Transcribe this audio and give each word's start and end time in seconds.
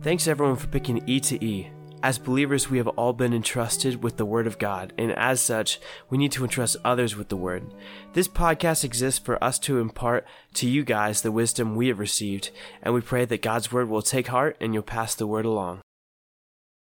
Thanks 0.00 0.28
everyone 0.28 0.54
for 0.54 0.68
picking 0.68 1.02
E 1.08 1.18
to 1.18 1.44
E. 1.44 1.70
As 2.04 2.18
believers, 2.18 2.70
we 2.70 2.78
have 2.78 2.86
all 2.86 3.12
been 3.12 3.34
entrusted 3.34 4.00
with 4.00 4.16
the 4.16 4.24
Word 4.24 4.46
of 4.46 4.56
God, 4.56 4.92
and 4.96 5.10
as 5.10 5.40
such, 5.40 5.80
we 6.08 6.16
need 6.16 6.30
to 6.32 6.44
entrust 6.44 6.76
others 6.84 7.16
with 7.16 7.28
the 7.28 7.36
Word. 7.36 7.74
This 8.12 8.28
podcast 8.28 8.84
exists 8.84 9.18
for 9.18 9.42
us 9.42 9.58
to 9.58 9.80
impart 9.80 10.24
to 10.54 10.68
you 10.68 10.84
guys 10.84 11.22
the 11.22 11.32
wisdom 11.32 11.74
we 11.74 11.88
have 11.88 11.98
received, 11.98 12.52
and 12.80 12.94
we 12.94 13.00
pray 13.00 13.24
that 13.24 13.42
God's 13.42 13.72
Word 13.72 13.88
will 13.88 14.00
take 14.00 14.28
heart 14.28 14.56
and 14.60 14.72
you'll 14.72 14.84
pass 14.84 15.16
the 15.16 15.26
Word 15.26 15.44
along. 15.44 15.80